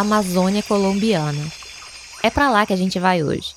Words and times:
Amazônia 0.00 0.62
colombiana. 0.62 1.44
É 2.22 2.30
para 2.30 2.48
lá 2.48 2.64
que 2.64 2.72
a 2.72 2.76
gente 2.76 3.00
vai 3.00 3.24
hoje. 3.24 3.52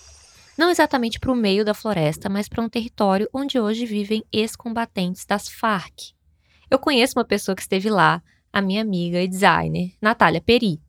Não 0.58 0.72
exatamente 0.72 1.20
para 1.20 1.32
o 1.32 1.36
meio 1.36 1.64
da 1.64 1.76
floresta, 1.76 2.30
mas 2.30 2.50
para 2.50 2.64
um 2.64 2.68
território 2.68 3.30
onde 3.32 3.60
hoje 3.60 3.86
vivem 3.86 4.24
ex-combatentes 4.34 5.24
das 5.24 5.48
Farc. 5.48 6.14
Eu 6.68 6.80
conheço 6.80 7.20
uma 7.20 7.24
pessoa 7.24 7.56
que 7.56 7.62
esteve 7.62 7.92
lá, 7.92 8.24
a 8.52 8.60
minha 8.60 8.82
amiga 8.82 9.22
e 9.22 9.28
designer, 9.28 9.94
Natália 10.02 10.42
Peri. 10.42 10.82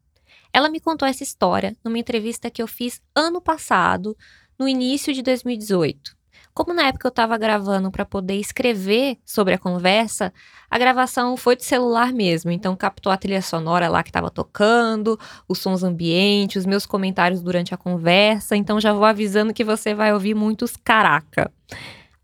Ela 0.54 0.70
me 0.70 0.80
contou 0.80 1.06
essa 1.06 1.22
história 1.22 1.76
numa 1.84 1.98
entrevista 1.98 2.50
que 2.50 2.62
eu 2.62 2.66
fiz 2.66 3.02
ano 3.14 3.38
passado, 3.38 4.16
no 4.58 4.66
início 4.66 5.12
de 5.12 5.20
2018. 5.20 6.16
Como 6.54 6.74
na 6.74 6.88
época 6.88 7.06
eu 7.06 7.10
estava 7.10 7.38
gravando 7.38 7.90
para 7.90 8.04
poder 8.04 8.34
escrever 8.34 9.16
sobre 9.24 9.54
a 9.54 9.58
conversa, 9.58 10.32
a 10.70 10.78
gravação 10.78 11.34
foi 11.34 11.56
de 11.56 11.64
celular 11.64 12.12
mesmo, 12.12 12.50
então 12.50 12.76
captou 12.76 13.10
a 13.10 13.16
trilha 13.16 13.40
sonora 13.40 13.88
lá 13.88 14.02
que 14.02 14.10
estava 14.10 14.30
tocando, 14.30 15.18
os 15.48 15.58
sons 15.58 15.82
ambientes, 15.82 16.56
os 16.56 16.66
meus 16.66 16.84
comentários 16.84 17.40
durante 17.40 17.72
a 17.72 17.78
conversa, 17.78 18.54
então 18.54 18.78
já 18.78 18.92
vou 18.92 19.06
avisando 19.06 19.54
que 19.54 19.64
você 19.64 19.94
vai 19.94 20.12
ouvir 20.12 20.34
muitos 20.34 20.76
caraca. 20.76 21.50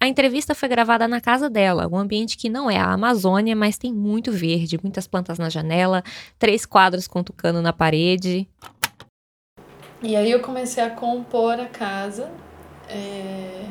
A 0.01 0.07
entrevista 0.07 0.55
foi 0.55 0.69
gravada 0.69 1.09
na 1.09 1.21
casa 1.21 1.49
dela, 1.49 1.89
um 1.91 1.97
ambiente 1.97 2.37
que 2.37 2.51
não 2.51 2.71
é 2.71 2.77
a 2.77 2.93
Amazônia, 2.93 3.57
mas 3.57 3.79
tem 3.79 3.93
muito 3.93 4.31
verde, 4.31 4.79
muitas 4.81 5.09
plantas 5.09 5.39
na 5.39 5.49
janela, 5.49 6.05
três 6.39 6.67
quadros 6.67 7.09
com 7.09 7.25
tucano 7.25 7.63
na 7.63 7.73
parede. 7.73 8.47
E 10.03 10.15
aí 10.15 10.31
eu 10.31 10.41
comecei 10.41 10.85
a 10.85 10.91
compor 10.91 11.59
a 11.59 11.67
casa. 11.67 12.31
É... 12.89 13.65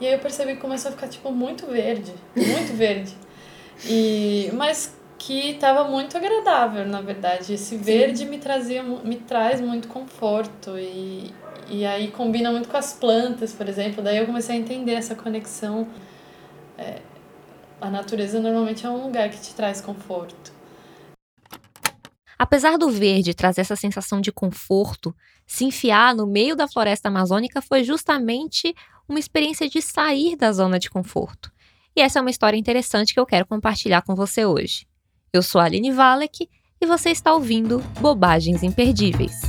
E 0.00 0.06
aí 0.06 0.12
eu 0.12 0.18
percebi 0.18 0.54
que 0.54 0.60
começou 0.60 0.90
a 0.90 0.92
ficar, 0.92 1.08
tipo, 1.08 1.30
muito 1.30 1.66
verde. 1.66 2.12
Muito 2.34 2.74
verde. 2.74 3.14
E... 3.84 4.50
Mas 4.54 4.96
que 5.18 5.50
estava 5.50 5.84
muito 5.84 6.16
agradável, 6.16 6.86
na 6.86 7.00
verdade. 7.00 7.54
Esse 7.54 7.76
verde 7.76 8.24
me 8.24 8.38
trazia, 8.38 8.82
me 8.82 9.16
traz 9.16 9.60
muito 9.60 9.88
conforto 9.88 10.78
e, 10.78 11.32
e 11.68 11.84
aí 11.86 12.08
combina 12.10 12.50
muito 12.50 12.68
com 12.68 12.76
as 12.76 12.92
plantas, 12.92 13.52
por 13.52 13.68
exemplo. 13.68 14.02
Daí 14.02 14.18
eu 14.18 14.26
comecei 14.26 14.56
a 14.56 14.58
entender 14.58 14.92
essa 14.92 15.14
conexão. 15.14 15.88
É, 16.78 17.00
a 17.80 17.90
natureza 17.90 18.40
normalmente 18.40 18.86
é 18.86 18.90
um 18.90 19.04
lugar 19.04 19.30
que 19.30 19.40
te 19.40 19.54
traz 19.54 19.80
conforto. 19.80 20.52
Apesar 22.38 22.76
do 22.76 22.90
verde 22.90 23.34
trazer 23.34 23.62
essa 23.62 23.76
sensação 23.76 24.20
de 24.20 24.30
conforto, 24.30 25.14
se 25.46 25.64
enfiar 25.64 26.14
no 26.14 26.26
meio 26.26 26.54
da 26.54 26.68
floresta 26.68 27.08
amazônica 27.08 27.62
foi 27.62 27.82
justamente 27.82 28.74
uma 29.08 29.18
experiência 29.18 29.68
de 29.68 29.80
sair 29.80 30.36
da 30.36 30.52
zona 30.52 30.78
de 30.78 30.90
conforto. 30.90 31.52
E 31.94 32.00
essa 32.00 32.18
é 32.18 32.22
uma 32.22 32.30
história 32.30 32.56
interessante 32.56 33.14
que 33.14 33.20
eu 33.20 33.26
quero 33.26 33.46
compartilhar 33.46 34.02
com 34.02 34.14
você 34.14 34.44
hoje. 34.44 34.86
Eu 35.32 35.42
sou 35.42 35.60
a 35.60 35.64
Aline 35.64 35.92
Valek 35.92 36.48
e 36.80 36.86
você 36.86 37.10
está 37.10 37.32
ouvindo 37.32 37.78
Bobagens 38.00 38.62
Imperdíveis. 38.62 39.42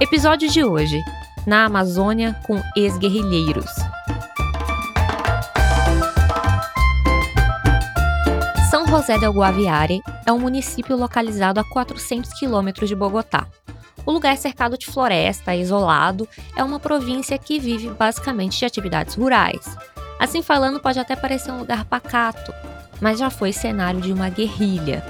Episódio 0.00 0.48
de 0.48 0.64
hoje: 0.64 1.00
Na 1.46 1.66
Amazônia 1.66 2.34
com 2.46 2.60
ex-guerrilheiros. 2.76 3.70
São 8.70 8.86
José 8.86 9.18
del 9.18 9.32
Guaviare 9.32 10.00
é 10.26 10.32
um 10.32 10.38
município 10.38 10.96
localizado 10.96 11.60
a 11.60 11.64
400 11.64 12.32
quilômetros 12.38 12.88
de 12.88 12.94
Bogotá. 12.94 13.46
O 14.04 14.12
lugar 14.12 14.32
é 14.32 14.36
cercado 14.36 14.78
de 14.78 14.86
floresta, 14.86 15.54
isolado, 15.54 16.28
é 16.56 16.64
uma 16.64 16.80
província 16.80 17.38
que 17.38 17.58
vive 17.58 17.90
basicamente 17.90 18.58
de 18.58 18.64
atividades 18.64 19.14
rurais. 19.14 19.76
Assim 20.18 20.42
falando, 20.42 20.80
pode 20.80 20.98
até 20.98 21.14
parecer 21.14 21.50
um 21.50 21.58
lugar 21.58 21.84
pacato, 21.84 22.52
mas 23.00 23.18
já 23.18 23.30
foi 23.30 23.52
cenário 23.52 24.00
de 24.00 24.12
uma 24.12 24.28
guerrilha. 24.28 25.02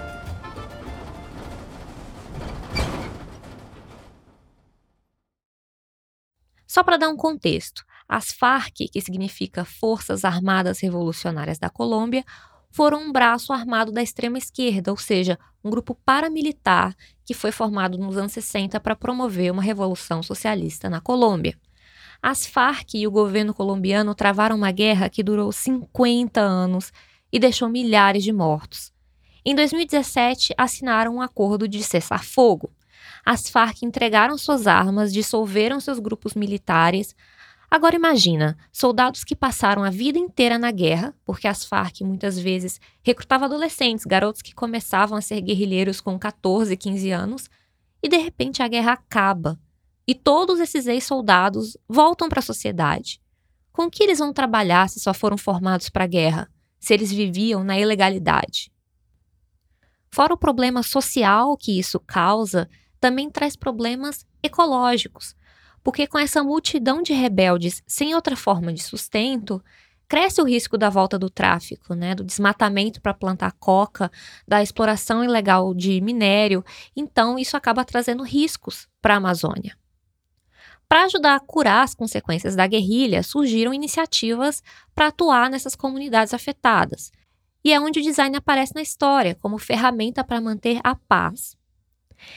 Só 6.67 6.85
para 6.85 6.97
dar 6.97 7.09
um 7.09 7.17
contexto, 7.17 7.85
as 8.09 8.33
FARC, 8.33 8.89
que 8.93 9.01
significa 9.01 9.65
Forças 9.65 10.25
Armadas 10.25 10.81
Revolucionárias 10.81 11.59
da 11.59 11.69
Colômbia, 11.69 12.25
foram 12.71 13.03
um 13.03 13.13
braço 13.13 13.53
armado 13.53 13.91
da 13.91 14.03
extrema 14.03 14.39
esquerda, 14.39 14.91
ou 14.91 14.97
seja, 14.97 15.39
um 15.63 15.71
grupo 15.71 15.95
paramilitar 16.05 16.95
que 17.25 17.35
foi 17.35 17.53
formado 17.53 17.99
nos 17.99 18.17
anos 18.17 18.33
60 18.33 18.79
para 18.81 18.97
promover 18.97 19.53
uma 19.53 19.63
revolução 19.63 20.23
socialista 20.23 20.89
na 20.89 21.01
Colômbia. 21.01 21.59
As 22.23 22.47
Farc 22.47 22.95
e 22.95 23.07
o 23.07 23.11
governo 23.11 23.55
colombiano 23.55 24.15
travaram 24.15 24.57
uma 24.57 24.71
guerra 24.71 25.09
que 25.09 25.23
durou 25.23 25.51
50 25.51 26.41
anos 26.41 26.93
e 27.33 27.39
deixou 27.39 27.69
milhares 27.69 28.23
de 28.23 28.33
mortos. 28.33 28.93
Em 29.45 29.55
2017, 29.55 30.53
assinaram 30.57 31.17
um 31.17 31.23
acordo 31.23 31.67
de 31.67 31.83
cessar 31.83 32.23
fogo. 32.23 32.71
As 33.25 33.49
Farc 33.49 33.83
entregaram 33.83 34.37
suas 34.37 34.67
armas, 34.67 35.13
dissolveram 35.13 35.81
seus 35.81 35.99
grupos 35.99 36.35
militares, 36.35 37.15
Agora 37.71 37.95
imagina, 37.95 38.59
soldados 38.73 39.23
que 39.23 39.37
passaram 39.37 39.85
a 39.85 39.91
vida 39.91 40.19
inteira 40.19 40.59
na 40.59 40.73
guerra, 40.73 41.15
porque 41.25 41.47
as 41.47 41.65
Farc 41.65 42.01
muitas 42.03 42.37
vezes 42.37 42.81
recrutavam 43.01 43.47
adolescentes, 43.47 44.05
garotos 44.05 44.43
que 44.43 44.53
começavam 44.53 45.17
a 45.17 45.21
ser 45.21 45.41
guerrilheiros 45.41 46.01
com 46.01 46.19
14, 46.19 46.77
15 46.77 47.11
anos, 47.13 47.49
e 48.03 48.09
de 48.09 48.17
repente 48.17 48.61
a 48.61 48.67
guerra 48.67 48.95
acaba. 48.95 49.57
E 50.05 50.17
todos 50.17 50.59
esses 50.59 50.89
ex-soldados 50.89 51.77
voltam 51.89 52.29
para 52.29 52.41
a 52.41 52.43
sociedade. 52.43 53.23
Com 53.73 53.89
que 53.89 54.03
eles 54.03 54.19
vão 54.19 54.33
trabalhar 54.33 54.89
se 54.89 54.99
só 54.99 55.15
foram 55.15 55.39
formados 55.39 55.89
para 55.89 56.03
a 56.03 56.09
guerra, 56.09 56.51
se 56.81 56.93
eles 56.93 57.13
viviam 57.13 57.63
na 57.63 57.79
ilegalidade? 57.79 58.73
Fora 60.11 60.35
o 60.35 60.39
problema 60.39 60.83
social 60.83 61.57
que 61.57 61.79
isso 61.79 62.01
causa, 62.01 62.69
também 62.99 63.31
traz 63.31 63.55
problemas 63.55 64.27
ecológicos, 64.43 65.37
porque 65.83 66.07
com 66.07 66.19
essa 66.19 66.43
multidão 66.43 67.03
de 67.03 67.13
rebeldes 67.13 67.83
sem 67.87 68.15
outra 68.15 68.37
forma 68.37 68.73
de 68.73 68.83
sustento, 68.83 69.63
cresce 70.11 70.43
o 70.43 70.45
risco 70.45 70.77
da 70.77 70.91
volta 70.91 71.17
do 71.17 71.31
tráfico, 71.31 71.95
né, 71.95 72.17
do 72.17 72.25
desmatamento 72.25 73.01
para 73.01 73.15
plantar 73.15 73.53
coca, 73.53 74.11
da 74.47 74.61
exploração 74.61 75.23
ilegal 75.23 75.73
de 75.73 76.01
minério. 76.01 76.65
Então, 76.97 77.39
isso 77.39 77.57
acaba 77.57 77.85
trazendo 77.85 78.25
riscos 78.25 78.89
para 79.01 79.15
a 79.15 79.17
Amazônia. 79.19 79.79
Para 80.89 81.05
ajudar 81.05 81.37
a 81.37 81.41
curar 81.41 81.85
as 81.85 81.95
consequências 81.95 82.57
da 82.57 82.67
guerrilha, 82.67 83.23
surgiram 83.23 83.73
iniciativas 83.73 84.61
para 84.93 85.07
atuar 85.07 85.49
nessas 85.49 85.77
comunidades 85.77 86.35
afetadas. 86.35 87.13
E 87.65 87.73
é 87.73 87.79
onde 87.79 88.01
o 88.01 88.03
design 88.03 88.37
aparece 88.37 88.75
na 88.75 88.83
história 88.83 89.37
como 89.37 89.59
ferramenta 89.59 90.25
para 90.25 90.41
manter 90.41 90.81
a 90.83 90.97
paz. 90.97 91.57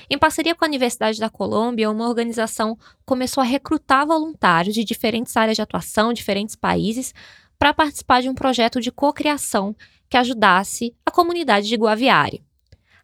Em 0.10 0.18
parceria 0.18 0.56
com 0.56 0.64
a 0.64 0.68
Universidade 0.68 1.20
da 1.20 1.30
Colômbia, 1.30 1.90
uma 1.90 2.08
organização 2.08 2.78
começou 3.06 3.42
a 3.42 3.46
recrutar 3.46 4.06
voluntários 4.06 4.74
de 4.74 4.84
diferentes 4.84 5.36
áreas 5.36 5.56
de 5.56 5.62
atuação, 5.62 6.14
diferentes 6.14 6.56
países, 6.56 7.14
para 7.58 7.74
participar 7.74 8.22
de 8.22 8.30
um 8.30 8.36
projeto 8.36 8.82
de 8.82 8.92
cocriação 8.92 9.76
que 10.10 10.18
ajudasse 10.18 10.96
a 11.06 11.12
comunidade 11.12 11.68
de 11.68 11.76
Guaviare. 11.76 12.44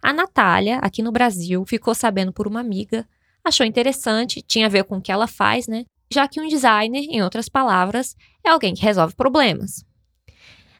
A 0.01 0.13
Natália, 0.13 0.79
aqui 0.79 1.01
no 1.01 1.11
Brasil, 1.11 1.65
ficou 1.65 1.93
sabendo 1.93 2.31
por 2.31 2.47
uma 2.47 2.59
amiga, 2.59 3.07
achou 3.43 3.65
interessante, 3.65 4.41
tinha 4.41 4.67
a 4.67 4.69
ver 4.69 4.83
com 4.83 4.97
o 4.97 5.01
que 5.01 5.11
ela 5.11 5.27
faz, 5.27 5.67
né? 5.67 5.85
Já 6.11 6.27
que 6.27 6.41
um 6.41 6.47
designer, 6.47 7.05
em 7.09 7.21
outras 7.21 7.49
palavras, 7.49 8.15
é 8.43 8.49
alguém 8.49 8.73
que 8.73 8.81
resolve 8.81 9.15
problemas. 9.15 9.83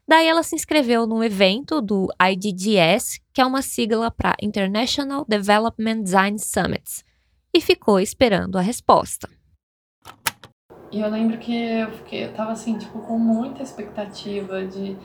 Daí 0.10 0.26
ela 0.26 0.42
se 0.42 0.56
inscreveu 0.56 1.06
num 1.06 1.24
evento 1.24 1.80
do 1.80 2.08
IDDS, 2.20 3.20
que 3.32 3.40
é 3.40 3.46
uma 3.46 3.62
sigla 3.62 4.10
para 4.10 4.36
International 4.42 5.24
Development 5.30 6.02
Design 6.02 6.40
Summits, 6.40 7.06
e 7.54 7.62
ficou 7.62 8.00
esperando 8.00 8.58
a 8.58 8.62
resposta. 8.62 9.30
E 10.92 11.00
eu 11.00 11.08
lembro 11.12 11.38
que 11.38 11.54
eu 11.54 11.92
fiquei, 11.92 12.26
eu 12.26 12.34
tava 12.34 12.54
assim, 12.54 12.76
tipo, 12.80 12.98
com 12.98 13.20
muita 13.20 13.62
expectativa 13.62 14.66
de 14.66 14.98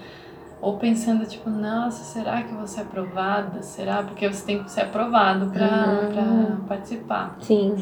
ou 0.58 0.78
pensando 0.78 1.26
tipo, 1.26 1.50
nossa, 1.50 2.02
será 2.02 2.42
que 2.42 2.52
eu 2.52 2.56
vou 2.56 2.66
ser 2.66 2.80
aprovada? 2.80 3.62
Será? 3.62 4.02
Porque 4.02 4.26
você 4.26 4.46
tem 4.46 4.64
que 4.64 4.70
ser 4.70 4.84
aprovado 4.84 5.50
para 5.50 6.14
uhum. 6.14 6.64
participar. 6.66 7.36
Sim. 7.42 7.76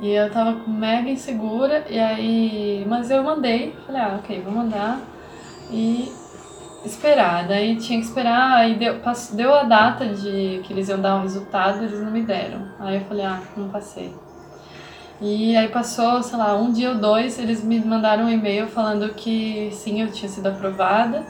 E 0.00 0.08
eu 0.08 0.30
tava 0.30 0.66
mega 0.66 1.10
insegura, 1.10 1.84
e 1.90 1.98
aí. 1.98 2.86
Mas 2.88 3.10
eu 3.10 3.22
mandei, 3.22 3.76
falei, 3.84 4.00
ah, 4.00 4.18
ok, 4.18 4.40
vou 4.40 4.54
mandar 4.54 5.12
e 5.70 6.12
esperar. 6.88 7.46
Daí 7.46 7.76
tinha 7.76 7.98
que 7.98 8.06
esperar, 8.06 8.58
aí 8.58 8.74
deu, 8.74 9.00
passou, 9.00 9.36
deu 9.36 9.54
a 9.54 9.62
data 9.62 10.06
de 10.06 10.60
que 10.64 10.72
eles 10.72 10.88
iam 10.88 11.00
dar 11.00 11.16
o 11.16 11.18
um 11.18 11.22
resultado, 11.22 11.84
eles 11.84 12.00
não 12.00 12.10
me 12.10 12.22
deram. 12.22 12.66
Aí 12.78 12.96
eu 12.96 13.02
falei, 13.02 13.24
ah, 13.24 13.40
não 13.56 13.68
passei. 13.68 14.14
E 15.20 15.56
aí 15.56 15.68
passou, 15.68 16.22
sei 16.22 16.36
lá, 16.36 16.54
um 16.56 16.72
dia 16.72 16.90
ou 16.90 16.96
dois, 16.96 17.38
eles 17.38 17.62
me 17.62 17.80
mandaram 17.80 18.24
um 18.24 18.30
e-mail 18.30 18.66
falando 18.66 19.08
que 19.14 19.70
sim, 19.72 20.02
eu 20.02 20.10
tinha 20.10 20.28
sido 20.28 20.46
aprovada. 20.48 21.24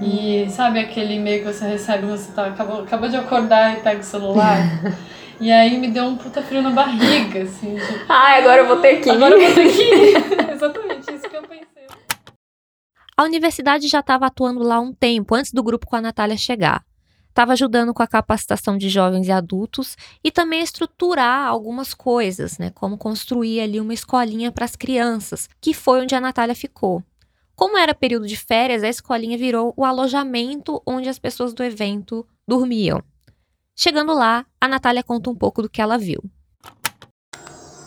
E 0.00 0.46
sabe 0.50 0.80
aquele 0.80 1.14
e-mail 1.14 1.44
que 1.44 1.52
você 1.52 1.66
recebe 1.66 2.06
quando 2.06 2.16
você 2.16 2.32
tá, 2.32 2.46
acabou, 2.46 2.82
acabou 2.82 3.08
de 3.08 3.16
acordar 3.16 3.78
e 3.78 3.80
pega 3.80 4.00
o 4.00 4.04
celular? 4.04 4.58
e 5.40 5.50
aí 5.50 5.78
me 5.78 5.88
deu 5.88 6.04
um 6.04 6.16
puta 6.16 6.42
frio 6.42 6.62
na 6.62 6.70
barriga, 6.70 7.42
assim. 7.42 7.76
Ai, 8.08 8.40
agora 8.40 8.62
eu 8.62 8.66
vou 8.66 8.76
ter 8.78 9.00
que 9.00 9.08
ir. 9.08 9.12
Agora 9.12 9.34
eu 9.34 9.40
vou 9.40 9.54
ter 9.54 9.70
que 9.70 9.82
ir. 9.82 10.50
Exatamente, 10.52 11.14
isso 11.14 11.28
que 11.28 11.36
eu 11.36 11.42
pensei. 11.42 11.86
A 13.16 13.24
universidade 13.24 13.88
já 13.88 14.00
estava 14.00 14.26
atuando 14.26 14.62
lá 14.62 14.80
um 14.80 14.92
tempo, 14.92 15.34
antes 15.34 15.52
do 15.52 15.62
grupo 15.62 15.86
com 15.86 15.96
a 15.96 16.00
Natália 16.00 16.36
chegar. 16.36 16.82
Estava 17.28 17.52
ajudando 17.52 17.92
com 17.92 18.02
a 18.02 18.06
capacitação 18.06 18.76
de 18.76 18.88
jovens 18.88 19.26
e 19.26 19.32
adultos 19.32 19.96
e 20.22 20.30
também 20.30 20.60
estruturar 20.60 21.46
algumas 21.46 21.94
coisas, 21.94 22.58
né? 22.58 22.70
Como 22.74 22.98
construir 22.98 23.60
ali 23.60 23.80
uma 23.80 23.94
escolinha 23.94 24.50
para 24.50 24.64
as 24.64 24.76
crianças, 24.76 25.48
que 25.60 25.72
foi 25.72 26.02
onde 26.02 26.14
a 26.14 26.20
Natália 26.20 26.54
ficou. 26.54 27.02
Como 27.54 27.78
era 27.78 27.94
período 27.94 28.26
de 28.26 28.36
férias, 28.36 28.82
a 28.82 28.88
escolinha 28.88 29.36
virou 29.36 29.72
o 29.76 29.84
alojamento 29.84 30.82
onde 30.86 31.08
as 31.08 31.18
pessoas 31.18 31.52
do 31.52 31.62
evento 31.62 32.26
dormiam. 32.48 33.02
Chegando 33.76 34.14
lá, 34.14 34.44
a 34.60 34.68
Natália 34.68 35.02
conta 35.02 35.30
um 35.30 35.34
pouco 35.34 35.62
do 35.62 35.68
que 35.68 35.80
ela 35.80 35.98
viu. 35.98 36.22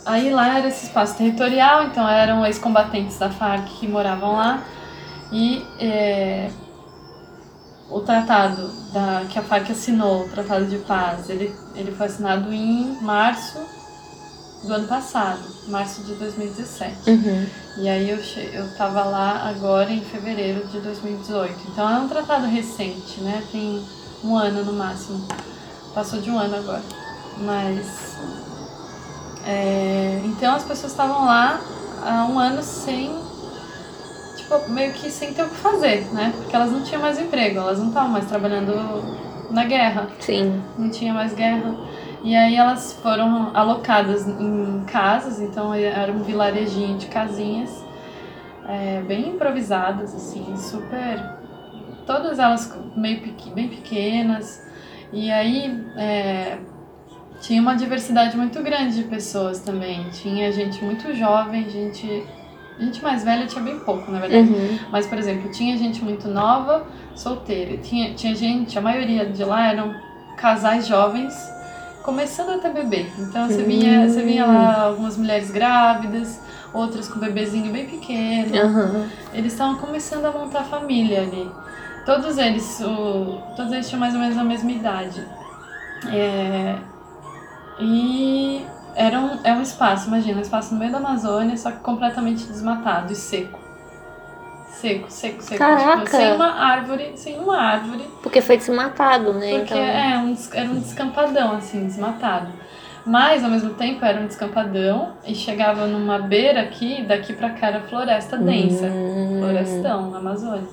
Aí 0.05 0.29
lá 0.29 0.59
era 0.59 0.67
esse 0.67 0.85
espaço 0.85 1.17
territorial, 1.17 1.83
então 1.85 2.07
eram 2.07 2.45
ex-combatentes 2.45 3.17
da 3.17 3.29
Farc 3.29 3.65
que 3.79 3.87
moravam 3.87 4.33
lá. 4.33 4.63
E 5.31 5.65
é, 5.79 6.49
o 7.89 7.99
tratado 8.01 8.71
da, 8.91 9.25
que 9.29 9.37
a 9.37 9.43
FARC 9.43 9.71
assinou, 9.71 10.25
o 10.25 10.29
Tratado 10.29 10.65
de 10.65 10.77
Paz, 10.79 11.29
ele, 11.29 11.53
ele 11.75 11.91
foi 11.91 12.07
assinado 12.07 12.51
em 12.51 12.97
março 13.01 13.59
do 14.63 14.73
ano 14.73 14.87
passado, 14.87 15.43
março 15.67 16.03
de 16.03 16.13
2017. 16.15 17.09
Uhum. 17.09 17.47
E 17.77 17.89
aí 17.89 18.09
eu, 18.09 18.17
eu 18.53 18.75
tava 18.75 19.03
lá 19.03 19.47
agora 19.49 19.91
em 19.91 20.01
fevereiro 20.01 20.65
de 20.67 20.79
2018. 20.79 21.53
Então 21.71 21.89
é 21.89 21.99
um 21.99 22.07
tratado 22.07 22.47
recente, 22.47 23.21
né? 23.21 23.43
Tem 23.51 23.83
um 24.23 24.35
ano 24.35 24.63
no 24.63 24.73
máximo. 24.73 25.27
Passou 25.93 26.19
de 26.19 26.31
um 26.31 26.39
ano 26.39 26.55
agora. 26.55 26.83
Mas. 27.37 28.17
É, 29.45 30.21
então 30.25 30.55
as 30.55 30.63
pessoas 30.63 30.91
estavam 30.91 31.25
lá 31.25 31.61
há 32.03 32.25
um 32.25 32.39
ano 32.39 32.63
sem 32.63 33.24
tipo, 34.45 34.71
meio 34.71 34.93
que 34.93 35.09
sem 35.09 35.33
ter 35.33 35.43
o 35.43 35.49
que 35.49 35.55
fazer, 35.55 36.05
né? 36.13 36.31
Porque 36.35 36.55
elas 36.55 36.71
não 36.71 36.83
tinham 36.83 37.01
mais 37.01 37.19
emprego, 37.19 37.59
elas 37.59 37.79
não 37.79 37.87
estavam 37.87 38.09
mais 38.09 38.25
trabalhando 38.25 38.73
na 39.51 39.65
guerra. 39.65 40.07
Sim. 40.19 40.61
Não 40.77 40.89
tinha 40.89 41.13
mais 41.13 41.33
guerra. 41.33 41.75
E 42.23 42.35
aí 42.35 42.55
elas 42.55 42.93
foram 42.93 43.51
alocadas 43.53 44.27
em 44.27 44.83
casas, 44.85 45.39
então 45.41 45.73
era 45.73 46.11
um 46.11 46.23
vilarejinho 46.23 46.97
de 46.97 47.05
casinhas, 47.07 47.85
é, 48.67 49.01
bem 49.01 49.29
improvisadas, 49.29 50.15
assim, 50.15 50.55
super. 50.57 51.37
Todas 52.05 52.39
elas 52.39 52.75
meio 52.95 53.21
bem 53.53 53.67
pequenas. 53.67 54.63
E 55.13 55.31
aí 55.31 55.85
é, 55.95 56.57
tinha 57.41 57.61
uma 57.61 57.75
diversidade 57.75 58.35
muito 58.35 58.61
grande 58.63 58.95
de 58.95 59.03
pessoas 59.03 59.59
também. 59.59 60.09
Tinha 60.09 60.51
gente 60.51 60.83
muito 60.83 61.13
jovem, 61.13 61.69
gente 61.69 62.25
Gente 62.79 63.01
mais 63.01 63.23
velha 63.23 63.47
tinha 63.47 63.63
bem 63.63 63.79
pouco, 63.79 64.11
na 64.11 64.19
verdade. 64.19 64.49
Uhum. 64.49 64.79
Mas, 64.91 65.07
por 65.07 65.17
exemplo, 65.17 65.49
tinha 65.51 65.77
gente 65.77 66.03
muito 66.03 66.27
nova, 66.27 66.85
solteira. 67.15 67.77
Tinha, 67.77 68.13
tinha 68.13 68.35
gente, 68.35 68.77
a 68.77 68.81
maioria 68.81 69.25
de 69.25 69.43
lá 69.43 69.71
eram 69.71 69.95
casais 70.35 70.85
jovens 70.85 71.33
começando 72.03 72.51
a 72.51 72.57
ter 72.59 72.71
bebê. 72.71 73.07
Então 73.17 73.47
você 73.47 73.63
uhum. 73.63 74.09
você 74.09 74.21
via 74.21 74.45
lá 74.45 74.83
algumas 74.83 75.17
mulheres 75.17 75.49
grávidas, 75.49 76.39
outras 76.71 77.07
com 77.07 77.19
bebezinho 77.19 77.71
bem 77.71 77.85
pequeno. 77.87 78.55
Uhum. 78.55 79.07
Eles 79.33 79.53
estavam 79.53 79.77
começando 79.77 80.25
a 80.25 80.31
montar 80.31 80.65
família 80.65 81.21
ali. 81.21 81.49
Todos 82.05 82.37
eles, 82.37 82.79
o, 82.81 83.41
todos 83.55 83.71
eles 83.71 83.89
tinham 83.89 83.99
mais 83.99 84.13
ou 84.13 84.19
menos 84.19 84.37
a 84.37 84.43
mesma 84.43 84.71
idade. 84.71 85.23
É, 86.11 86.75
e 87.79 88.63
era 88.95 89.19
um, 89.19 89.39
é 89.43 89.53
um 89.53 89.61
espaço, 89.61 90.07
imagina, 90.07 90.37
um 90.39 90.41
espaço 90.41 90.73
no 90.73 90.79
meio 90.79 90.91
da 90.91 90.97
Amazônia, 90.97 91.57
só 91.57 91.71
que 91.71 91.79
completamente 91.79 92.45
desmatado 92.45 93.11
e 93.11 93.15
seco. 93.15 93.59
Seco, 94.69 95.09
seco, 95.09 95.41
seco. 95.41 95.57
Caraca. 95.57 96.05
Tipo, 96.05 96.11
sem 96.11 96.33
uma 96.33 96.51
árvore, 96.51 97.11
sem 97.15 97.39
uma 97.39 97.57
árvore. 97.57 98.03
Porque 98.21 98.41
foi 98.41 98.57
desmatado, 98.57 99.33
né? 99.33 99.59
Porque 99.59 99.73
então... 99.73 99.77
é, 99.77 100.17
um, 100.17 100.37
era 100.53 100.69
um 100.69 100.79
descampadão, 100.79 101.51
assim, 101.53 101.85
desmatado. 101.85 102.47
Mas, 103.05 103.43
ao 103.43 103.49
mesmo 103.49 103.73
tempo, 103.75 104.03
era 104.03 104.19
um 104.19 104.25
descampadão 104.25 105.13
e 105.25 105.35
chegava 105.35 105.85
numa 105.85 106.19
beira 106.19 106.61
aqui, 106.61 107.03
daqui 107.03 107.33
pra 107.33 107.51
cá 107.51 107.67
era 107.67 107.81
floresta 107.81 108.37
densa. 108.37 108.87
Hum. 108.87 109.37
Florestão, 109.39 110.15
Amazônia. 110.15 110.67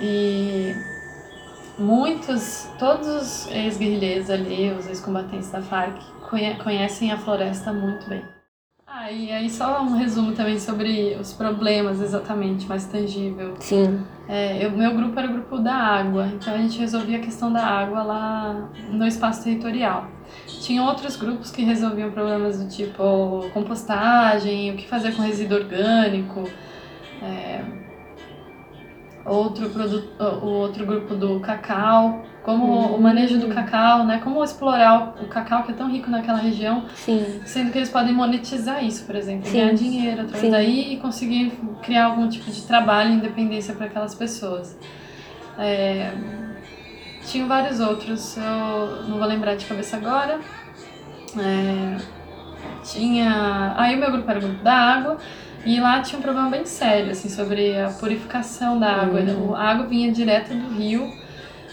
E 0.00 0.74
muitos, 1.78 2.68
todos 2.78 3.06
os 3.06 3.46
ex-guerrilheiros 3.48 4.30
ali, 4.30 4.70
os 4.72 4.86
ex-combatentes 4.86 5.50
da 5.50 5.62
FARC, 5.62 5.98
conhecem 6.62 7.12
a 7.12 7.18
floresta 7.18 7.72
muito 7.72 8.08
bem. 8.08 8.22
Ah, 8.86 9.12
e 9.12 9.30
aí 9.30 9.50
só 9.50 9.82
um 9.82 9.96
resumo 9.96 10.32
também 10.32 10.58
sobre 10.58 11.14
os 11.20 11.32
problemas 11.32 12.00
exatamente, 12.00 12.66
mais 12.66 12.86
tangível. 12.86 13.54
Sim. 13.60 14.02
É, 14.26 14.64
eu, 14.64 14.70
meu 14.70 14.94
grupo 14.94 15.18
era 15.18 15.28
o 15.28 15.32
grupo 15.32 15.58
da 15.58 15.74
água, 15.74 16.26
então 16.26 16.54
a 16.54 16.58
gente 16.58 16.78
resolvia 16.78 17.18
a 17.18 17.20
questão 17.20 17.52
da 17.52 17.64
água 17.64 18.02
lá 18.02 18.70
no 18.90 19.06
espaço 19.06 19.44
territorial. 19.44 20.08
Tinha 20.46 20.82
outros 20.82 21.16
grupos 21.16 21.50
que 21.50 21.62
resolviam 21.62 22.10
problemas 22.10 22.62
do 22.62 22.68
tipo 22.68 23.48
compostagem, 23.52 24.72
o 24.72 24.76
que 24.76 24.88
fazer 24.88 25.14
com 25.14 25.22
resíduo 25.22 25.58
orgânico, 25.58 26.44
é, 27.22 27.62
outro, 29.28 29.68
produto, 29.70 30.08
o 30.42 30.46
outro 30.46 30.86
grupo 30.86 31.14
do 31.14 31.40
cacau, 31.40 32.24
como 32.42 32.64
uhum. 32.64 32.96
o 32.96 33.00
manejo 33.00 33.38
do 33.38 33.48
cacau, 33.48 34.04
né? 34.04 34.20
Como 34.22 34.42
explorar 34.42 35.14
o, 35.22 35.26
cacau 35.26 35.62
que 35.64 35.72
é 35.72 35.74
tão 35.74 35.90
rico 35.90 36.10
naquela 36.10 36.38
região, 36.38 36.84
Sim. 36.94 37.40
sendo 37.44 37.70
que 37.70 37.78
eles 37.78 37.90
podem 37.90 38.14
monetizar 38.14 38.84
isso, 38.84 39.04
por 39.04 39.14
exemplo, 39.14 39.46
Sim. 39.46 39.58
ganhar 39.58 39.74
dinheiro 39.74 40.22
através 40.22 40.40
Sim. 40.40 40.50
daí 40.50 40.94
e 40.94 40.96
conseguir 40.96 41.52
criar 41.82 42.06
algum 42.06 42.28
tipo 42.28 42.50
de 42.50 42.62
trabalho 42.62 43.10
e 43.10 43.14
independência 43.14 43.74
para 43.74 43.86
aquelas 43.86 44.14
pessoas. 44.14 44.78
É, 45.58 46.12
tinha 47.26 47.44
vários 47.46 47.80
outros, 47.80 48.36
eu 48.36 49.08
não 49.08 49.18
vou 49.18 49.26
lembrar 49.26 49.54
de 49.54 49.66
cabeça 49.66 49.96
agora. 49.96 50.40
É, 51.38 51.96
tinha. 52.82 53.74
Aí 53.76 53.94
o 53.94 53.98
meu 53.98 54.10
grupo 54.10 54.30
era 54.30 54.38
o 54.38 54.42
grupo 54.42 54.62
da 54.62 54.74
água. 54.74 55.18
E 55.64 55.80
lá 55.80 56.00
tinha 56.00 56.18
um 56.18 56.22
problema 56.22 56.48
bem 56.48 56.64
sério, 56.64 57.10
assim, 57.10 57.28
sobre 57.28 57.78
a 57.78 57.90
purificação 57.90 58.78
da 58.78 58.90
água. 58.90 59.20
Uhum. 59.20 59.54
A 59.54 59.62
água 59.62 59.86
vinha 59.86 60.12
direto 60.12 60.54
do 60.54 60.68
rio, 60.74 61.12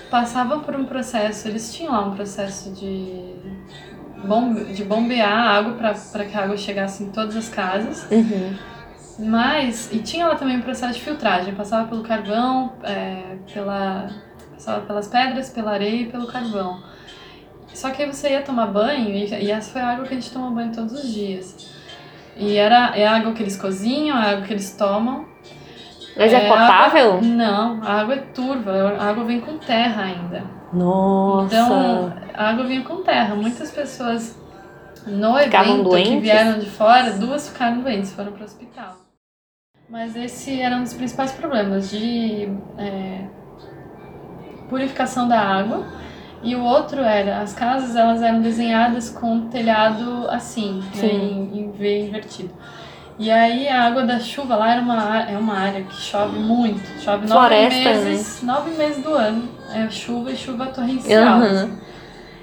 passava 0.09 0.59
por 0.59 0.75
um 0.75 0.85
processo, 0.85 1.47
eles 1.47 1.73
tinham 1.73 1.93
lá 1.93 2.05
um 2.05 2.15
processo 2.15 2.71
de, 2.71 3.35
bombe, 4.25 4.73
de 4.73 4.83
bombear 4.83 5.31
a 5.31 5.57
água 5.57 5.73
para 5.73 6.25
que 6.25 6.37
a 6.37 6.43
água 6.43 6.57
chegasse 6.57 7.03
em 7.03 7.11
todas 7.11 7.35
as 7.35 7.49
casas. 7.49 8.07
Uhum. 8.11 8.55
Mas, 9.17 9.93
e 9.93 9.99
tinha 9.99 10.27
lá 10.27 10.35
também 10.35 10.57
um 10.57 10.61
processo 10.61 10.93
de 10.93 11.01
filtragem, 11.01 11.53
passava 11.53 11.87
pelo 11.87 12.03
carvão, 12.03 12.73
é, 12.83 13.37
pela, 13.53 14.09
passava 14.53 14.85
pelas 14.85 15.07
pedras, 15.07 15.49
pela 15.49 15.71
areia 15.71 16.01
e 16.01 16.05
pelo 16.07 16.27
carvão. 16.27 16.83
Só 17.73 17.91
que 17.91 18.03
aí 18.03 18.11
você 18.11 18.31
ia 18.31 18.41
tomar 18.41 18.67
banho, 18.67 19.09
e, 19.09 19.25
e 19.25 19.51
essa 19.51 19.71
foi 19.71 19.81
a 19.81 19.89
água 19.89 20.05
que 20.05 20.13
a 20.13 20.19
gente 20.19 20.31
tomou 20.31 20.51
banho 20.51 20.73
todos 20.73 20.91
os 20.93 21.13
dias. 21.13 21.74
E 22.35 22.57
era, 22.57 22.95
é 22.95 23.07
a 23.07 23.15
água 23.15 23.33
que 23.33 23.41
eles 23.41 23.55
cozinham, 23.55 24.17
a 24.17 24.21
água 24.21 24.41
que 24.45 24.53
eles 24.53 24.71
tomam. 24.75 25.25
Mas 26.17 26.33
é, 26.33 26.45
é 26.45 26.47
potável? 26.47 27.13
Água, 27.13 27.21
não, 27.21 27.83
a 27.83 28.01
água 28.01 28.15
é 28.15 28.17
turva, 28.17 28.71
a 28.99 29.09
água 29.09 29.23
vem 29.23 29.39
com 29.39 29.57
terra 29.57 30.03
ainda. 30.03 30.43
Nossa! 30.71 31.55
Então, 31.55 32.13
a 32.33 32.49
água 32.49 32.65
vinha 32.65 32.83
com 32.83 33.03
terra. 33.03 33.35
Muitas 33.35 33.71
pessoas 33.71 34.37
no 35.07 35.37
Ficavam 35.37 35.73
evento 35.73 35.89
doentes? 35.89 36.11
que 36.11 36.19
vieram 36.19 36.59
de 36.59 36.69
fora, 36.69 37.11
duas 37.11 37.49
ficaram 37.49 37.81
doentes, 37.81 38.11
foram 38.13 38.31
para 38.31 38.41
o 38.41 38.45
hospital. 38.45 38.95
Mas 39.89 40.15
esse 40.15 40.59
era 40.59 40.75
um 40.75 40.83
dos 40.83 40.93
principais 40.93 41.31
problemas 41.31 41.89
de 41.89 42.49
é, 42.77 43.25
purificação 44.67 45.27
da 45.27 45.39
água 45.39 45.85
e 46.43 46.55
o 46.55 46.63
outro 46.63 47.01
era, 47.01 47.39
as 47.39 47.53
casas 47.53 47.95
elas 47.95 48.21
eram 48.21 48.41
desenhadas 48.41 49.09
com 49.09 49.47
telhado 49.47 50.27
assim, 50.29 50.83
né, 50.95 51.05
em, 51.05 51.59
em 51.59 51.71
V 51.71 52.07
invertido. 52.07 52.53
E 53.17 53.31
aí 53.31 53.67
a 53.67 53.83
água 53.83 54.03
da 54.03 54.19
chuva 54.19 54.55
lá 54.55 54.73
era 54.73 54.81
uma, 54.81 55.21
é 55.21 55.37
uma 55.37 55.57
área 55.57 55.83
que 55.83 55.95
chove 55.95 56.37
muito, 56.37 56.85
chove 57.01 57.27
Floresta, 57.27 57.93
nove 57.93 58.05
meses, 58.05 58.41
né? 58.41 58.53
nove 58.53 58.71
meses 58.71 59.03
do 59.03 59.13
ano. 59.13 59.49
É 59.73 59.89
chuva 59.89 60.31
e 60.31 60.35
chuva 60.35 60.67
torrencial. 60.67 61.39
Uhum. 61.39 61.45
Assim. 61.45 61.77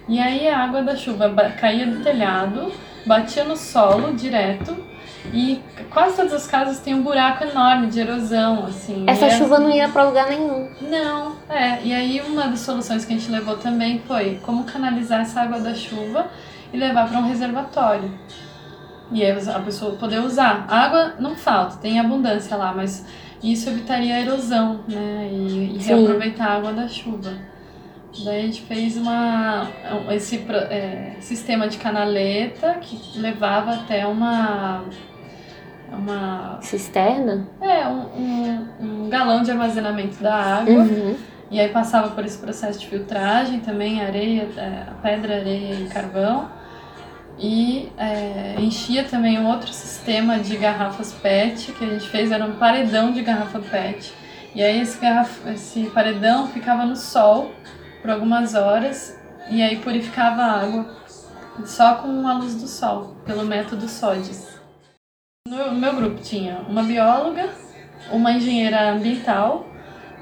E 0.08 0.18
aí 0.18 0.48
a 0.48 0.58
água 0.58 0.82
da 0.82 0.96
chuva 0.96 1.30
caía 1.60 1.86
do 1.86 2.02
telhado, 2.02 2.72
batia 3.06 3.44
no 3.44 3.56
solo 3.56 4.14
direto 4.14 4.91
e 5.32 5.62
quase 5.90 6.16
todas 6.16 6.32
as 6.32 6.46
casas 6.46 6.80
têm 6.80 6.94
um 6.94 7.02
buraco 7.02 7.44
enorme 7.44 7.86
de 7.86 8.00
erosão, 8.00 8.64
assim. 8.66 9.04
Essa 9.06 9.30
chuva 9.30 9.58
não 9.58 9.70
ia 9.70 9.88
para 9.88 10.04
lugar 10.04 10.28
nenhum. 10.28 10.68
Não, 10.80 11.36
é. 11.48 11.80
E 11.82 11.92
aí 11.92 12.20
uma 12.20 12.48
das 12.48 12.60
soluções 12.60 13.04
que 13.04 13.12
a 13.12 13.16
gente 13.16 13.30
levou 13.30 13.56
também 13.56 14.00
foi 14.06 14.40
como 14.42 14.64
canalizar 14.64 15.20
essa 15.20 15.42
água 15.42 15.60
da 15.60 15.74
chuva 15.74 16.26
e 16.72 16.76
levar 16.76 17.08
para 17.08 17.18
um 17.18 17.28
reservatório. 17.28 18.10
E 19.12 19.22
aí 19.22 19.30
a 19.30 19.60
pessoa 19.60 19.94
poder 19.96 20.18
usar. 20.18 20.64
A 20.68 20.84
água 20.84 21.14
não 21.20 21.36
falta, 21.36 21.76
tem 21.76 22.00
abundância 22.00 22.56
lá, 22.56 22.72
mas 22.74 23.06
isso 23.42 23.68
evitaria 23.68 24.16
a 24.16 24.20
erosão, 24.20 24.80
né? 24.88 25.28
E, 25.30 25.76
e 25.76 25.78
reaproveitar 25.78 26.46
a 26.46 26.56
água 26.56 26.72
da 26.72 26.88
chuva. 26.88 27.32
Daí 28.24 28.40
a 28.40 28.42
gente 28.42 28.62
fez 28.62 28.96
uma, 28.96 29.68
esse 30.10 30.36
é, 30.36 31.16
sistema 31.20 31.66
de 31.66 31.78
canaleta 31.78 32.74
que 32.80 33.18
levava 33.18 33.72
até 33.72 34.06
uma 34.06 34.84
uma 35.92 36.58
cisterna? 36.60 37.46
É, 37.60 37.86
um, 37.86 38.00
um, 38.00 38.68
um 38.80 39.10
galão 39.10 39.42
de 39.42 39.50
armazenamento 39.50 40.22
da 40.22 40.34
água. 40.34 40.82
Uhum. 40.82 41.16
E 41.50 41.60
aí 41.60 41.68
passava 41.68 42.08
por 42.10 42.24
esse 42.24 42.38
processo 42.38 42.78
de 42.78 42.86
filtragem 42.86 43.60
também, 43.60 44.00
areia, 44.00 44.48
é, 44.56 44.86
pedra, 45.02 45.36
areia 45.36 45.74
e 45.74 45.88
carvão. 45.88 46.48
E 47.38 47.90
é, 47.98 48.54
enchia 48.58 49.04
também 49.04 49.38
um 49.38 49.46
outro 49.46 49.72
sistema 49.72 50.38
de 50.38 50.56
garrafas 50.56 51.12
PET 51.12 51.72
que 51.72 51.84
a 51.84 51.88
gente 51.88 52.08
fez, 52.08 52.30
era 52.30 52.44
um 52.44 52.52
paredão 52.52 53.12
de 53.12 53.22
garrafa 53.22 53.58
PET. 53.58 54.14
E 54.54 54.62
aí 54.62 54.80
esse, 54.80 54.98
garraf... 54.98 55.46
esse 55.48 55.84
paredão 55.90 56.46
ficava 56.46 56.84
no 56.84 56.96
sol 56.96 57.52
por 58.00 58.10
algumas 58.10 58.54
horas 58.54 59.18
e 59.50 59.62
aí 59.62 59.76
purificava 59.76 60.42
a 60.42 60.62
água 60.62 60.96
só 61.66 61.96
com 61.96 62.26
a 62.26 62.34
luz 62.34 62.54
do 62.54 62.66
sol, 62.66 63.14
pelo 63.26 63.44
método 63.44 63.88
SODES. 63.88 64.61
No 65.72 65.74
meu 65.74 65.94
grupo 65.96 66.22
tinha 66.22 66.60
uma 66.68 66.82
bióloga, 66.82 67.52
uma 68.10 68.32
engenheira 68.32 68.92
ambiental, 68.92 69.66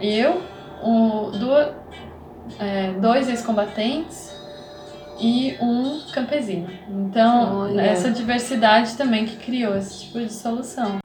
eu, 0.00 0.42
um, 0.82 1.30
duas, 1.38 1.74
é, 2.58 2.92
dois 2.94 3.28
ex-combatentes 3.28 4.34
e 5.20 5.56
um 5.60 6.00
campesino. 6.12 6.68
Então, 6.88 7.60
Olha. 7.60 7.82
essa 7.82 8.10
diversidade 8.10 8.96
também 8.96 9.24
que 9.24 9.36
criou 9.36 9.76
esse 9.76 10.00
tipo 10.06 10.18
de 10.18 10.32
solução. 10.32 10.98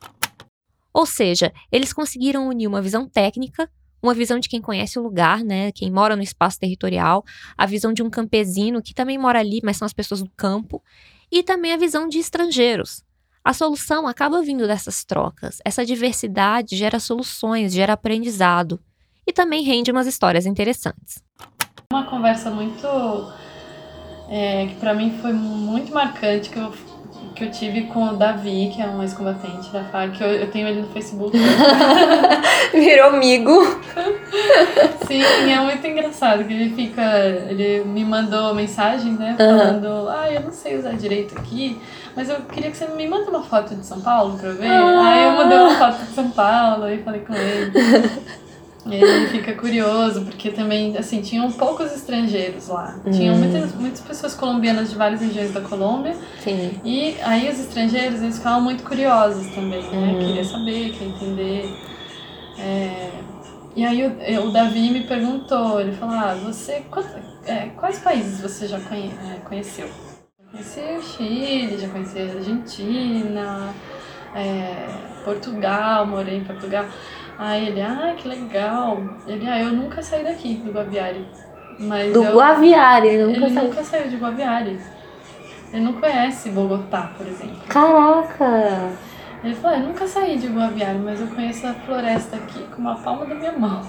Ou 0.93 1.05
seja, 1.05 1.53
eles 1.71 1.93
conseguiram 1.93 2.47
unir 2.47 2.67
uma 2.67 2.81
visão 2.81 3.07
técnica, 3.07 3.69
uma 4.01 4.13
visão 4.13 4.39
de 4.39 4.49
quem 4.49 4.61
conhece 4.61 4.97
o 4.97 5.03
lugar, 5.03 5.43
né, 5.43 5.71
quem 5.71 5.91
mora 5.91 6.15
no 6.15 6.23
espaço 6.23 6.59
territorial, 6.59 7.23
a 7.57 7.65
visão 7.65 7.93
de 7.93 8.01
um 8.01 8.09
campesino 8.09 8.81
que 8.81 8.93
também 8.93 9.17
mora 9.17 9.39
ali, 9.39 9.59
mas 9.63 9.77
são 9.77 9.85
as 9.85 9.93
pessoas 9.93 10.23
do 10.23 10.31
campo, 10.37 10.81
e 11.31 11.43
também 11.43 11.73
a 11.73 11.77
visão 11.77 12.07
de 12.07 12.17
estrangeiros. 12.17 13.04
A 13.45 13.53
solução 13.53 14.07
acaba 14.07 14.41
vindo 14.41 14.65
dessas 14.65 15.03
trocas. 15.03 15.59
Essa 15.63 15.85
diversidade 15.85 16.75
gera 16.75 16.99
soluções, 16.99 17.71
gera 17.71 17.93
aprendizado 17.93 18.79
e 19.27 19.31
também 19.31 19.63
rende 19.63 19.91
umas 19.91 20.07
histórias 20.07 20.47
interessantes. 20.47 21.23
Uma 21.93 22.05
conversa 22.05 22.49
muito 22.49 22.87
é, 24.27 24.65
que 24.65 24.75
para 24.77 24.95
mim 24.95 25.19
foi 25.21 25.31
muito 25.31 25.93
marcante 25.93 26.49
que 26.49 26.57
eu 26.57 26.73
que 27.35 27.43
eu 27.43 27.51
tive 27.51 27.81
com 27.83 28.05
o 28.05 28.15
Davi, 28.15 28.71
que 28.73 28.81
é 28.81 28.87
um 28.87 29.01
ex-combatente 29.01 29.69
da 29.71 29.83
FARC, 29.83 30.21
eu, 30.21 30.27
eu 30.27 30.49
tenho 30.49 30.69
ele 30.69 30.81
no 30.81 30.87
Facebook. 30.87 31.37
Virou 32.71 33.09
amigo. 33.09 33.51
Sim, 35.05 35.21
é 35.51 35.59
muito 35.59 35.85
engraçado 35.85 36.45
que 36.45 36.53
ele 36.53 36.73
fica. 36.73 37.01
Ele 37.49 37.83
me 37.83 38.05
mandou 38.05 38.55
mensagem, 38.55 39.11
né? 39.13 39.35
Falando, 39.37 39.85
uhum. 39.85 40.09
ah, 40.09 40.31
eu 40.31 40.41
não 40.41 40.51
sei 40.51 40.77
usar 40.77 40.93
direito 40.93 41.37
aqui, 41.37 41.77
mas 42.15 42.29
eu 42.29 42.41
queria 42.41 42.71
que 42.71 42.77
você 42.77 42.87
me 42.87 43.07
manda 43.07 43.29
uma 43.29 43.43
foto 43.43 43.75
de 43.75 43.85
São 43.85 43.99
Paulo 43.99 44.37
pra 44.37 44.49
eu 44.49 44.55
ver. 44.55 44.67
Ah. 44.67 45.11
Aí 45.11 45.23
eu 45.25 45.31
mandei 45.33 45.57
uma 45.57 45.75
foto 45.75 46.05
de 46.05 46.13
São 46.13 46.29
Paulo 46.31 46.87
e 46.87 47.03
falei 47.03 47.21
com 47.21 47.33
ele. 47.33 47.71
ele 48.89 49.27
fica 49.27 49.53
curioso, 49.53 50.21
porque 50.21 50.51
também, 50.51 50.95
assim, 50.97 51.21
tinham 51.21 51.51
poucos 51.51 51.91
estrangeiros 51.91 52.67
lá. 52.67 52.95
Hum. 53.05 53.11
Tinham 53.11 53.35
muitas, 53.35 53.73
muitas 53.73 54.01
pessoas 54.01 54.35
colombianas 54.35 54.91
de 54.91 54.95
várias 54.95 55.21
regiões 55.21 55.51
da 55.51 55.61
Colômbia. 55.61 56.15
Sim. 56.39 56.79
E 56.83 57.17
aí 57.23 57.49
os 57.49 57.59
estrangeiros, 57.59 58.21
eles 58.21 58.37
ficavam 58.37 58.61
muito 58.61 58.83
curiosos 58.83 59.47
também, 59.53 59.83
né? 59.83 60.13
Hum. 60.13 60.19
Queria 60.19 60.43
saber, 60.43 60.91
queria 60.91 61.07
entender. 61.07 61.79
É... 62.59 63.09
E 63.75 63.83
aí 63.83 64.05
o, 64.05 64.47
o 64.47 64.51
Davi 64.51 64.89
me 64.89 65.01
perguntou, 65.01 65.81
ele 65.81 65.91
falou, 65.91 66.15
ah, 66.15 66.33
você, 66.45 66.81
é, 67.45 67.71
quais 67.75 67.99
países 67.99 68.39
você 68.39 68.67
já 68.67 68.79
conhe, 68.79 69.11
é, 69.29 69.39
conheceu? 69.43 69.89
Conheci 70.55 70.79
o 70.97 71.01
Chile, 71.01 71.77
já 71.77 71.89
conheci 71.89 72.19
a 72.19 72.23
Argentina, 72.23 73.73
é, 74.33 74.87
Portugal, 75.25 76.05
morei 76.07 76.37
em 76.37 76.43
Portugal. 76.45 76.85
Aí 77.37 77.67
ele, 77.67 77.81
ah, 77.81 78.15
que 78.17 78.27
legal. 78.27 78.97
Ele, 79.27 79.47
ah, 79.47 79.59
eu 79.59 79.73
nunca 79.73 80.01
saí 80.01 80.23
daqui 80.23 80.55
do 80.55 80.71
Guaviare. 80.71 81.27
Mas 81.77 82.13
do 82.13 82.23
eu, 82.23 82.37
Guaviare, 82.37 83.07
ele 83.07 83.25
nunca 83.25 83.45
ele 83.45 83.53
saiu. 83.53 83.67
nunca 83.67 83.83
saiu 83.83 84.09
de 84.09 84.15
Guaviare. 84.15 84.79
Ele 85.73 85.83
não 85.83 85.93
conhece 85.93 86.49
Bogotá, 86.49 87.11
por 87.17 87.27
exemplo. 87.27 87.59
Caraca! 87.67 88.93
Ele 89.43 89.53
falou, 89.55 89.75
ah, 89.75 89.79
eu 89.79 89.87
nunca 89.87 90.07
saí 90.07 90.37
de 90.37 90.47
Guaviare, 90.47 90.97
mas 90.99 91.19
eu 91.19 91.27
conheço 91.27 91.67
a 91.67 91.73
floresta 91.73 92.37
aqui 92.37 92.63
com 92.67 92.77
uma 92.81 92.95
palma 92.95 93.25
da 93.25 93.35
minha 93.35 93.51
mão. 93.51 93.81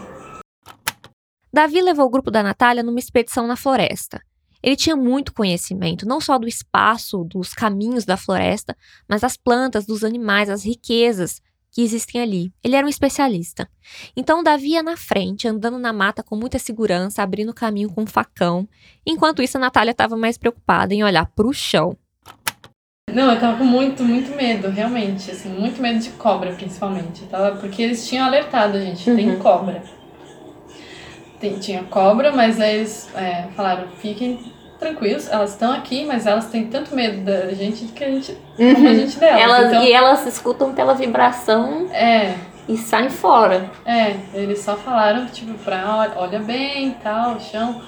Davi 1.52 1.80
levou 1.80 2.06
o 2.06 2.11
grupo 2.11 2.30
da 2.30 2.42
Natália 2.42 2.82
numa 2.82 2.99
expedição 2.99 3.46
na 3.46 3.56
floresta. 3.56 4.20
Ele 4.66 4.75
tinha 4.75 4.96
muito 4.96 5.32
conhecimento, 5.32 6.08
não 6.08 6.20
só 6.20 6.37
do 6.37 6.49
espaço, 6.49 7.23
dos 7.23 7.54
caminhos 7.54 8.04
da 8.04 8.16
floresta, 8.16 8.76
mas 9.08 9.20
das 9.20 9.37
plantas, 9.37 9.87
dos 9.87 10.02
animais, 10.02 10.50
as 10.50 10.64
riquezas 10.64 11.40
que 11.70 11.82
existem 11.82 12.20
ali. 12.20 12.52
Ele 12.64 12.75
era 12.75 12.85
um 12.85 12.90
especialista. 12.90 13.68
Então 14.16 14.42
Davi 14.42 14.70
ia 14.70 14.82
na 14.82 14.96
frente, 14.96 15.46
andando 15.46 15.78
na 15.78 15.92
mata 15.92 16.20
com 16.20 16.35
muita 16.35 16.58
segurança, 16.58 17.23
abrindo 17.23 17.54
caminho 17.54 17.92
com 17.92 18.02
um 18.02 18.06
facão. 18.08 18.68
Enquanto 19.06 19.40
isso, 19.40 19.56
a 19.56 19.61
Natália 19.61 19.92
estava 19.92 20.16
mais 20.16 20.37
preocupada 20.37 20.92
em 20.92 21.04
olhar 21.04 21.26
para 21.26 21.46
o 21.46 21.52
chão. 21.52 21.96
Não, 23.12 23.32
eu 23.32 23.38
tava 23.38 23.58
com 23.58 23.64
muito, 23.64 24.02
muito 24.02 24.35
medo, 24.35 24.68
realmente, 24.68 25.30
assim, 25.30 25.49
muito 25.49 25.80
medo 25.80 26.00
de 26.00 26.11
cobra, 26.11 26.52
principalmente. 26.54 27.25
Tava, 27.26 27.56
porque 27.56 27.82
eles 27.82 28.04
tinham 28.08 28.26
alertado 28.26 28.78
a 28.78 28.80
gente, 28.80 29.08
uhum. 29.08 29.14
tem 29.14 29.38
cobra. 29.38 29.85
Tem, 31.38 31.56
tinha 31.61 31.85
cobra, 31.85 32.32
mas 32.32 32.61
aí 32.61 32.78
eles 32.78 33.08
é, 33.14 33.46
falaram, 33.54 33.88
fiquem 33.99 34.55
tranquilos, 34.78 35.28
elas 35.28 35.50
estão 35.50 35.73
aqui, 35.73 36.04
mas 36.04 36.26
elas 36.26 36.47
têm 36.47 36.66
tanto 36.66 36.95
medo 36.95 37.25
da 37.25 37.52
gente 37.52 37.87
que 37.87 38.04
a 38.04 38.11
gente. 38.11 38.37
Uhum. 38.59 38.75
como 38.75 38.88
a 38.88 38.95
gente 38.95 39.18
delas. 39.18 39.42
Elas, 39.42 39.66
então, 39.66 39.83
e 39.83 39.92
elas 39.92 40.26
escutam 40.26 40.73
pela 40.73 40.95
vibração. 40.95 41.90
É. 41.92 42.35
E 42.66 42.76
saem 42.78 43.11
fora. 43.11 43.71
É, 43.85 44.16
eles 44.33 44.61
só 44.61 44.76
falaram, 44.76 45.26
tipo, 45.26 45.52
pra 45.59 46.14
olha 46.16 46.38
bem 46.38 46.88
e 46.88 46.95
tal, 47.02 47.38
chão. 47.38 47.83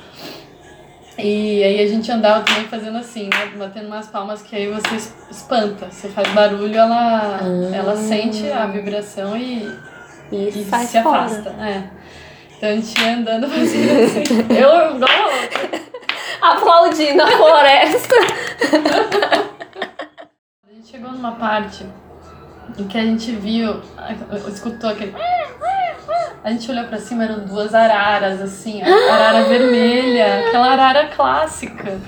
E 1.19 1.65
aí 1.65 1.83
a 1.83 1.89
gente 1.89 2.11
andava 2.13 2.45
também 2.45 2.65
fazendo 2.65 2.97
assim, 2.99 3.25
né? 3.25 3.51
Batendo 3.57 3.87
umas 3.89 4.07
palmas 4.07 4.41
que 4.41 4.55
aí 4.55 4.71
você 4.71 5.11
espanta. 5.31 5.91
Você 5.91 6.09
faz 6.09 6.29
barulho, 6.33 6.77
ela, 6.77 7.41
ah. 7.43 7.75
ela 7.75 7.97
sente 7.97 8.49
a 8.53 8.67
vibração 8.67 9.37
e, 9.37 9.69
e, 10.31 10.49
e 10.49 10.87
se 10.87 10.99
afasta. 10.99 11.51
É. 11.61 11.83
Então 12.57 12.69
a 12.71 12.73
gente 12.73 13.01
ia 13.01 13.17
andando 13.17 13.49
fazendo 13.51 14.05
assim. 14.05 14.23
Eu 14.51 14.97
igual 14.97 15.28
aplaudindo 16.41 17.23
a 17.23 17.27
floresta. 17.27 18.15
A 20.69 20.73
gente 20.73 20.89
chegou 20.91 21.11
numa 21.13 21.33
parte 21.33 21.87
em 22.79 22.87
que 22.87 22.99
a 22.99 23.03
gente 23.03 23.33
viu, 23.33 23.83
escutou 24.49 24.91
aquele. 24.91 25.15
A 26.45 26.51
gente 26.51 26.71
olhou 26.71 26.85
pra 26.85 26.99
cima, 26.99 27.25
eram 27.25 27.45
duas 27.45 27.75
araras, 27.75 28.41
assim, 28.41 28.83
arara 28.83 29.45
vermelha, 29.45 30.47
aquela 30.47 30.71
arara 30.73 31.09
clássica. 31.09 31.99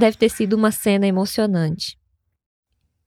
Deve 0.00 0.16
ter 0.16 0.30
sido 0.30 0.54
uma 0.54 0.70
cena 0.70 1.06
emocionante. 1.06 1.98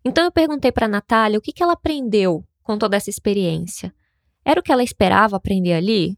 Então 0.06 0.26
eu 0.26 0.32
perguntei 0.32 0.72
para 0.72 0.88
Natália 0.88 1.40
o 1.40 1.42
que, 1.42 1.52
que 1.52 1.64
ela 1.64 1.74
aprendeu 1.74 2.44
com 2.62 2.78
toda 2.78 2.96
essa 2.96 3.10
experiência. 3.10 3.92
Era 4.46 4.60
o 4.60 4.64
que 4.64 4.72
ela 4.72 4.84
esperava 4.84 5.36
aprender 5.36 5.74
ali? 5.74 6.16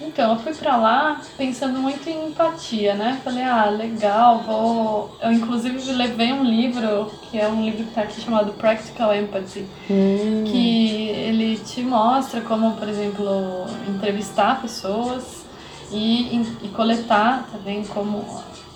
Então, 0.00 0.32
eu 0.32 0.38
fui 0.38 0.54
para 0.54 0.74
lá 0.78 1.20
pensando 1.36 1.78
muito 1.78 2.08
em 2.08 2.28
empatia, 2.28 2.94
né? 2.94 3.20
Falei, 3.22 3.42
ah, 3.44 3.68
legal, 3.68 4.38
vou. 4.38 5.18
Eu, 5.20 5.30
inclusive, 5.32 5.92
levei 5.92 6.32
um 6.32 6.42
livro, 6.42 7.12
que 7.30 7.38
é 7.38 7.46
um 7.46 7.62
livro 7.62 7.84
que 7.84 7.92
tá 7.92 8.00
aqui 8.00 8.22
chamado 8.22 8.54
Practical 8.54 9.14
Empathy, 9.14 9.66
hum. 9.90 10.44
que 10.46 11.08
ele 11.10 11.58
te 11.58 11.82
mostra 11.82 12.40
como, 12.40 12.74
por 12.76 12.88
exemplo, 12.88 13.66
entrevistar 13.86 14.62
pessoas 14.62 15.44
e, 15.92 16.40
e 16.62 16.68
coletar 16.74 17.46
também 17.52 17.84
como 17.84 18.24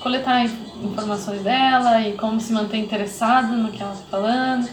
coletar 0.05 0.45
informações 0.45 1.43
dela 1.43 1.99
e 2.03 2.13
como 2.13 2.39
se 2.39 2.53
manter 2.53 2.77
interessado 2.77 3.55
no 3.55 3.73
que 3.73 3.83
ela 3.83 3.95
está 3.95 4.05
falando. 4.05 4.69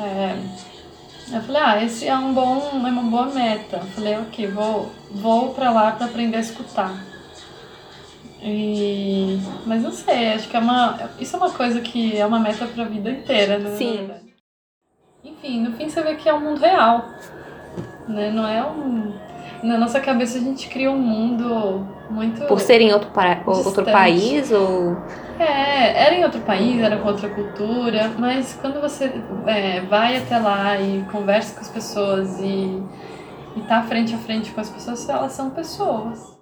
É, 0.00 0.36
eu 1.32 1.40
falei, 1.42 1.62
ah, 1.62 1.84
esse 1.84 2.08
é 2.08 2.18
um 2.18 2.34
bom, 2.34 2.68
é 2.72 2.90
uma 2.90 3.02
boa 3.02 3.26
meta. 3.26 3.76
Eu 3.76 3.86
falei, 3.86 4.16
ok, 4.16 4.48
vou, 4.48 4.90
vou 5.12 5.54
para 5.54 5.70
lá 5.70 5.92
para 5.92 6.06
aprender 6.06 6.38
a 6.38 6.40
escutar. 6.40 6.92
E, 8.42 9.40
mas 9.64 9.82
não 9.82 9.92
sei, 9.92 10.32
acho 10.32 10.48
que 10.48 10.56
é 10.56 10.60
uma, 10.60 11.08
isso 11.20 11.36
é 11.36 11.38
uma 11.38 11.50
coisa 11.50 11.80
que 11.80 12.16
é 12.16 12.26
uma 12.26 12.40
meta 12.40 12.66
para 12.66 12.82
a 12.82 12.88
vida 12.88 13.10
inteira, 13.10 13.58
né? 13.58 13.76
Sim. 13.76 14.10
Enfim, 15.22 15.60
no 15.60 15.72
fim 15.76 15.88
você 15.88 16.02
vê 16.02 16.16
que 16.16 16.28
é 16.28 16.34
um 16.34 16.40
mundo 16.40 16.60
real, 16.60 17.10
né? 18.08 18.30
Não 18.30 18.46
é 18.46 18.64
um 18.64 19.12
na 19.62 19.76
nossa 19.76 20.00
cabeça 20.00 20.38
a 20.38 20.40
gente 20.40 20.68
cria 20.68 20.90
um 20.90 20.98
mundo 20.98 21.86
muito. 22.10 22.46
Por 22.46 22.60
ser 22.60 22.80
em 22.80 22.92
outro, 22.92 23.10
para... 23.10 23.42
outro 23.44 23.84
país 23.84 24.50
ou. 24.52 24.96
É, 25.38 26.06
era 26.06 26.14
em 26.14 26.24
outro 26.24 26.40
país, 26.40 26.80
era 26.80 26.96
com 26.96 27.08
outra 27.08 27.28
cultura, 27.28 28.10
mas 28.18 28.58
quando 28.60 28.80
você 28.80 29.12
é, 29.46 29.80
vai 29.82 30.16
até 30.16 30.38
lá 30.38 30.80
e 30.80 31.04
conversa 31.10 31.54
com 31.54 31.60
as 31.60 31.68
pessoas 31.68 32.40
e, 32.40 32.82
e 33.56 33.60
tá 33.68 33.82
frente 33.82 34.14
a 34.14 34.18
frente 34.18 34.50
com 34.50 34.60
as 34.60 34.68
pessoas, 34.68 35.08
elas 35.08 35.32
são 35.32 35.50
pessoas. 35.50 36.38